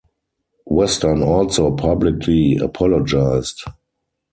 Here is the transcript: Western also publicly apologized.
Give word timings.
Western 0.65 1.21
also 1.21 1.75
publicly 1.75 2.57
apologized. 2.57 3.61